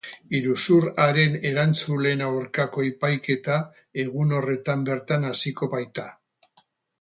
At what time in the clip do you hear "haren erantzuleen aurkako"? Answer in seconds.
1.03-2.85